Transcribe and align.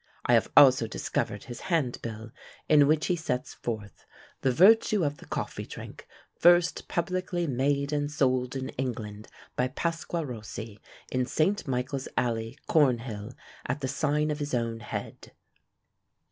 I 0.25 0.33
have 0.33 0.51
also 0.57 0.87
discovered 0.87 1.43
his 1.43 1.59
hand 1.69 2.01
bill, 2.01 2.31
in 2.67 2.87
which 2.87 3.05
he 3.05 3.15
sets 3.15 3.53
forth, 3.53 4.03
"The 4.41 4.51
vertue 4.51 5.03
of 5.05 5.17
the 5.17 5.27
coffee 5.27 5.67
drink, 5.67 6.07
first 6.33 6.87
publiquely 6.87 7.45
made 7.47 7.93
and 7.93 8.09
sold 8.09 8.55
in 8.55 8.69
England, 8.79 9.27
by 9.55 9.67
Pasqua 9.67 10.25
Rosee, 10.25 10.79
in 11.11 11.27
St. 11.27 11.67
Michael's 11.67 12.07
Alley, 12.17 12.57
Cornhill, 12.65 13.33
at 13.67 13.81
the 13.81 13.87
sign 13.87 14.31
of 14.31 14.39
his 14.39 14.55
own 14.55 14.79
head." 14.79 15.33